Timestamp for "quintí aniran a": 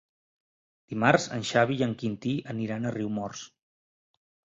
2.03-2.95